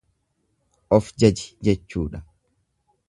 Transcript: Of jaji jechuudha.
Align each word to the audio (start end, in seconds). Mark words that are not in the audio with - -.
Of 0.97 1.05
jaji 1.19 1.45
jechuudha. 1.67 2.19